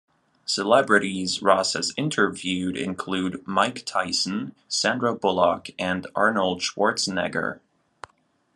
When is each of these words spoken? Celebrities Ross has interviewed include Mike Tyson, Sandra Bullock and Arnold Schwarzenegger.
Celebrities 0.47 1.43
Ross 1.43 1.73
has 1.73 1.93
interviewed 1.95 2.75
include 2.75 3.43
Mike 3.45 3.85
Tyson, 3.85 4.55
Sandra 4.67 5.13
Bullock 5.13 5.67
and 5.77 6.07
Arnold 6.15 6.61
Schwarzenegger. 6.61 7.59